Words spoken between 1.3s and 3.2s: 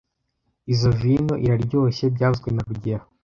iraryoshye byavuzwe na rugero